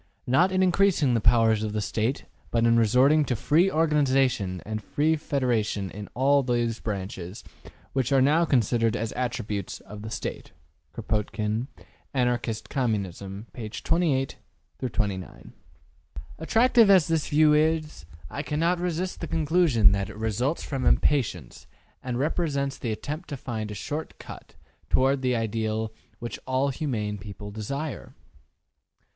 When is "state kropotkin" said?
10.09-11.67